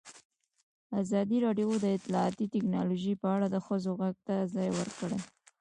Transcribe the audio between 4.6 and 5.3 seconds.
ورکړی.